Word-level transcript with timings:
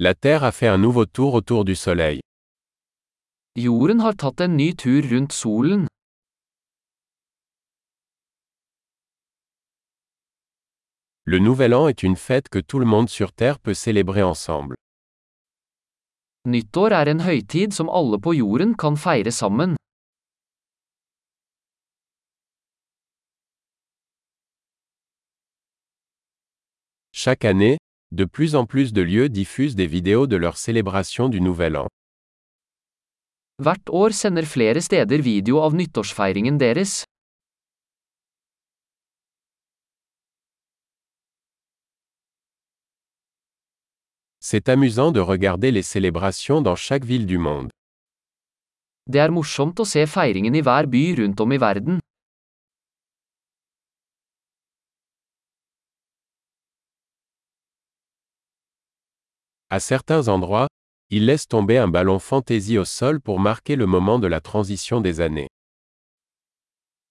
La 0.00 0.14
Terre 0.14 0.44
a 0.44 0.52
fait 0.52 0.68
un 0.68 0.78
nouveau 0.78 1.06
tour 1.06 1.34
autour 1.34 1.64
du 1.64 1.74
Soleil. 1.74 2.20
Jorden 3.56 3.98
har 4.00 4.14
tatt 4.14 4.40
en 4.40 4.52
ny 4.54 4.76
tur 4.76 5.02
rundt 5.10 5.32
solen. 5.34 5.88
Le 11.24 11.40
Nouvel 11.40 11.74
An 11.74 11.88
est 11.88 12.04
une 12.04 12.14
fête 12.14 12.48
que 12.48 12.60
tout 12.60 12.78
le 12.78 12.86
monde 12.86 13.08
sur 13.08 13.32
Terre 13.32 13.58
peut 13.58 13.74
célébrer 13.74 14.22
ensemble. 14.22 14.76
Nyttår 16.46 16.92
er 16.92 17.10
en 17.10 17.24
høytid 17.26 17.74
som 17.74 17.90
alle 17.90 18.20
på 18.22 18.36
jorden 18.38 18.76
kan 18.78 18.94
feire 18.94 19.32
sammen. 19.32 19.74
Chaque 27.10 27.44
année, 27.44 27.77
de 28.10 28.24
plus 28.24 28.54
en 28.54 28.64
plus 28.64 28.92
de 28.92 29.02
lieux 29.02 29.28
diffusent 29.28 29.74
des 29.74 29.86
vidéos 29.86 30.26
de 30.26 30.36
leur 30.36 30.56
célébration 30.56 31.28
du 31.28 31.40
Nouvel 31.40 31.76
An. 31.76 31.86
Hvert 33.60 33.90
år 33.90 34.12
sender 34.12 34.46
flere 34.46 34.80
steder 34.80 35.20
video 35.20 35.58
av 35.60 35.74
nyttårsfeiringen 35.74 36.58
deres. 36.58 37.04
C'est 44.40 44.68
amusant 44.68 45.12
de 45.12 45.20
regarder 45.20 45.70
les 45.70 45.82
célébrations 45.82 46.62
dans 46.62 46.76
chaque 46.76 47.04
ville 47.04 47.26
du 47.26 47.36
monde. 47.36 47.68
Det 49.10 49.20
er 49.20 49.30
morsomt 49.30 49.80
å 49.80 49.84
se 49.84 50.06
feiringen 50.06 50.54
i 50.54 50.62
hver 50.62 50.86
by 50.86 51.02
rundt 51.18 51.40
om 51.40 51.52
i 51.52 51.58
verden. 51.58 51.98
À 59.70 59.80
certains 59.80 60.28
endroits, 60.28 60.68
ils 61.10 61.26
laissent 61.26 61.46
tomber 61.46 61.76
un 61.76 61.88
ballon 61.88 62.18
fantaisie 62.18 62.78
au 62.78 62.86
sol 62.86 63.20
pour 63.20 63.38
marquer 63.38 63.76
le 63.76 63.84
moment 63.84 64.18
de 64.18 64.26
la 64.26 64.40
transition 64.40 65.02
des 65.02 65.20
années. 65.20 65.48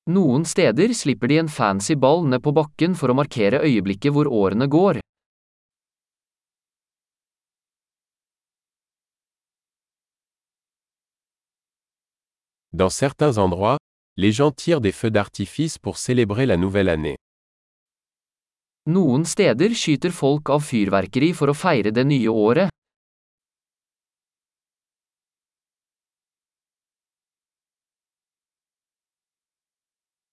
Noen 0.08 0.44
steder 0.44 0.94
slipper 0.94 1.28
de 1.28 1.42
en 1.44 1.48
fancy 1.48 1.96
ball 1.96 2.26
ned 2.26 2.42
på 2.42 2.54
bakken 2.58 2.96
for 2.96 3.14
å 3.14 3.18
markere 3.20 3.60
øyeblikket 3.62 4.10
hvor 4.10 4.26
årene 4.26 4.66
går. 4.66 4.98
Dans 12.74 12.90
certains 12.90 13.38
endroits, 13.38 13.78
les 14.16 14.32
gens 14.32 14.52
tirent 14.52 14.82
des 14.82 14.92
feux 14.92 15.12
d'artifice 15.12 15.78
pour 15.78 16.00
célébrer 16.00 16.48
la 16.48 16.58
nouvelle 16.58 16.90
année. 16.90 17.18
Noen 18.88 19.26
steder 19.28 19.74
skyter 19.76 20.14
folk 20.16 20.48
av 20.48 20.62
fyrverkeri 20.64 21.34
for 21.36 21.52
å 21.52 21.56
feire 21.56 21.92
det 21.92 22.06
nye 22.08 22.32
året. 22.32 22.72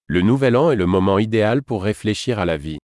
Le 0.06 0.22
Nouvel 0.22 0.54
An 0.54 0.70
est 0.70 0.76
le 0.76 0.86
moment 0.86 1.18
idéal 1.18 1.64
pour 1.64 1.82
réfléchir 1.82 2.38
à 2.38 2.44
la 2.44 2.56
vie. 2.56 2.78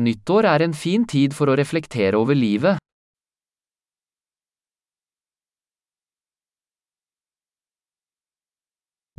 Nyttår 0.00 0.46
er 0.50 0.62
en 0.66 0.72
fin 0.72 1.04
tid 1.06 1.32
for 1.32 1.46
å 1.46 1.54
reflektere 1.54 2.18
over 2.18 2.34
livet. 2.34 2.82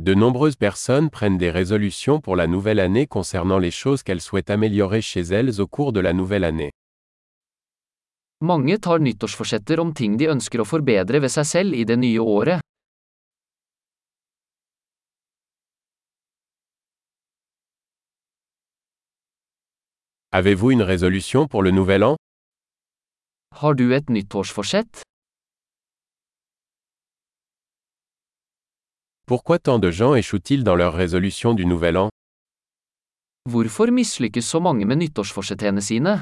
De 0.04 0.12
nombreuses 0.12 0.56
personnes 0.56 1.08
prennent 1.08 1.38
des 1.38 1.50
résolutions 1.50 2.20
pour 2.20 2.36
la 2.36 2.46
nouvelle 2.46 2.78
année 2.78 3.06
concernant 3.06 3.58
les 3.58 3.70
choses 3.70 4.02
qu'elles 4.02 4.20
souhaitent 4.20 4.50
améliorer 4.50 5.00
chez 5.00 5.22
elles 5.22 5.62
au 5.62 5.66
cours 5.66 5.94
de 5.94 6.00
la 6.00 6.12
nouvelle 6.12 6.44
année. 6.44 6.72
Mange 8.42 8.76
tar 8.80 9.00
nyttårsforsetter 9.00 9.80
om 9.80 9.94
ting 9.94 10.18
de 10.20 10.28
ønsker 10.28 10.60
å 10.60 10.66
forbedre 10.68 11.22
ved 11.24 11.32
seg 11.32 11.48
selv 11.48 11.72
i 11.72 11.86
det 11.88 11.96
nye 11.96 12.20
året. 12.20 12.60
Avez-vous 20.32 20.72
une 20.72 20.82
résolution 20.82 21.48
pour 21.48 21.62
le 21.62 21.70
Nouvel 21.70 22.04
An? 22.04 22.16
Har 23.56 23.72
du 23.72 23.94
et 23.94 24.10
nyttårsforsett? 24.10 25.00
Pourquoi 29.26 29.58
tant 29.58 29.78
de 29.78 29.90
gens 29.90 30.14
échouent-ils 30.14 30.64
dans 30.64 30.74
leur 30.74 30.92
résolution 30.92 31.54
du 31.54 31.64
Nouvel 31.64 31.96
An? 31.96 32.10
Hvorfor 33.48 33.90
mislykkes 33.90 34.44
så 34.44 34.60
mange 34.60 34.84
med 34.84 34.98
nyttårsforsettene 34.98 35.80
sine? 35.80 36.20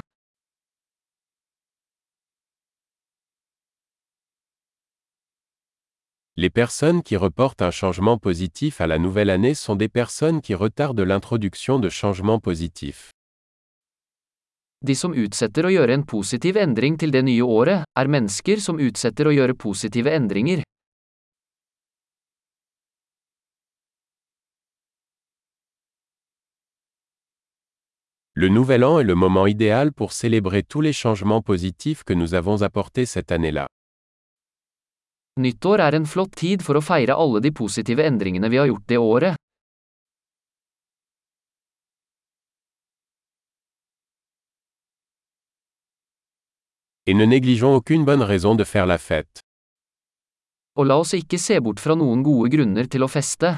Les 6.37 6.49
personnes 6.49 7.03
qui 7.03 7.17
reportent 7.17 7.61
un 7.61 7.71
changement 7.71 8.17
positif 8.17 8.79
à 8.79 8.87
la 8.87 8.97
nouvelle 8.97 9.29
année 9.29 9.53
sont 9.53 9.75
des 9.75 9.89
personnes 9.89 10.41
qui 10.41 10.55
retardent 10.55 11.01
l'introduction 11.01 11.79
de 11.79 11.89
changements 11.89 12.39
positifs. 12.39 13.11
De 14.81 14.95
som 14.95 15.13
utsetter 15.13 15.67
å 15.67 15.71
gjøre 15.75 15.93
en 15.93 16.03
positiv 16.03 16.55
endring 16.55 16.95
til 16.97 17.11
det 17.11 17.23
nye 17.23 17.43
året, 17.43 17.83
er 17.99 18.07
mennesker 18.07 18.63
som 18.63 18.79
utsetter 18.79 19.27
å 19.27 19.35
gjøre 19.35 19.55
positive 19.55 20.07
endringer. 20.07 20.63
Le 28.35 28.49
Nouvel 28.49 28.83
An 28.83 28.97
est 28.97 29.03
le 29.03 29.13
moment 29.13 29.45
idéal 29.45 29.93
pour 29.93 30.11
célébrer 30.11 30.63
tous 30.63 30.81
les 30.81 30.91
changements 30.91 31.43
positifs 31.43 32.03
que 32.03 32.13
nous 32.13 32.33
avons 32.33 32.63
apportés 32.63 33.05
cette 33.05 33.31
année-là. 33.31 33.67
Nyttår 35.37 35.79
er 35.79 35.93
en 35.93 36.05
flott 36.05 36.33
tid 36.33 36.63
for 36.65 36.77
å 36.77 36.81
feire 36.81 37.13
alle 37.13 37.41
de 37.45 37.51
positive 37.53 38.01
endringene 38.01 38.49
vi 38.49 38.57
har 38.57 38.65
gjort 38.69 38.87
det 38.89 38.97
året. 38.97 39.37
Et 47.05 47.13
ne 47.13 47.25
négligeons 47.25 47.75
aucune 47.75 48.03
bonne 48.03 48.23
raison 48.23 48.55
de 48.55 48.63
faire 48.63 48.87
la 48.87 48.97
fête. 48.97 49.45
Og 50.73 50.89
la 50.89 50.97
oss 50.97 51.13
ikke 51.13 51.37
se 51.37 51.59
bort 51.61 51.79
fra 51.79 51.93
noen 51.93 52.25
gode 52.25 52.49
grunner 52.49 52.89
til 52.89 53.05
å 53.05 53.11
feste. 53.11 53.53